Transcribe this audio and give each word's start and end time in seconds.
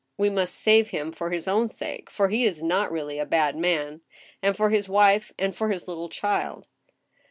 We 0.17 0.31
must 0.31 0.55
save 0.55 0.89
him 0.89 1.11
for 1.11 1.29
his 1.29 1.47
own 1.47 1.69
sake, 1.69 2.09
for 2.09 2.29
he 2.29 2.43
is 2.43 2.63
not 2.63 2.91
really 2.91 3.19
a 3.19 3.25
bad 3.27 3.55
man, 3.55 4.01
and 4.41 4.57
for 4.57 4.71
his 4.71 4.89
wife 4.89 5.31
and 5.37 5.55
for 5.55 5.69
his 5.69 5.87
little 5.87 6.09
child." 6.09 6.65